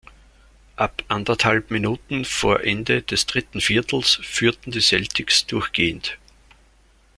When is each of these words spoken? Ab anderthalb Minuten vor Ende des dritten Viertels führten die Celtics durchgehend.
Ab 0.77 1.03
anderthalb 1.09 1.69
Minuten 1.69 2.25
vor 2.25 2.61
Ende 2.63 3.03
des 3.03 3.27
dritten 3.27 3.61
Viertels 3.61 4.15
führten 4.23 4.71
die 4.71 4.81
Celtics 4.81 5.45
durchgehend. 5.45 6.17